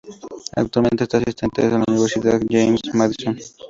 Actualmente 0.55 1.03
es 1.03 1.13
asistente 1.13 1.61
en 1.63 1.73
la 1.73 1.83
Universidad 1.87 2.41
James 2.49 2.81
Madison. 2.95 3.37